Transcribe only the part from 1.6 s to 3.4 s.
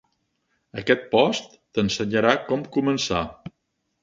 t'ensenyarà com començar.